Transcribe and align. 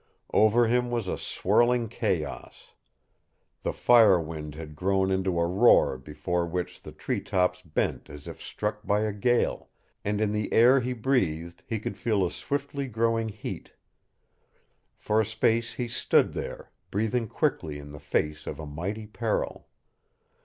Over 0.33 0.65
him 0.65 0.89
was 0.89 1.07
a 1.07 1.15
swirling 1.15 1.87
chaos. 1.87 2.71
The 3.61 3.71
fire 3.71 4.19
wind 4.19 4.55
had 4.55 4.75
grown 4.75 5.11
into 5.11 5.39
a 5.39 5.45
roar 5.45 5.95
before 5.95 6.47
which 6.47 6.81
the 6.81 6.91
tree 6.91 7.21
tops 7.21 7.61
bent 7.61 8.09
as 8.09 8.27
if 8.27 8.41
struck 8.41 8.83
by 8.83 9.01
a 9.01 9.13
gale, 9.13 9.69
and 10.03 10.19
in 10.19 10.31
the 10.31 10.51
air 10.53 10.79
he 10.79 10.93
breathed 10.93 11.61
he 11.67 11.77
could 11.79 11.97
feel 11.99 12.25
a 12.25 12.31
swiftly 12.31 12.87
growing 12.87 13.29
heat. 13.29 13.73
For 14.97 15.21
a 15.21 15.25
space 15.25 15.75
he 15.75 15.87
stood 15.87 16.33
there, 16.33 16.71
breathing 16.89 17.27
quickly 17.27 17.77
in 17.77 17.91
the 17.91 17.99
face 17.99 18.47
of 18.47 18.59
a 18.59 18.65
mighty 18.65 19.05
peril. 19.05 19.67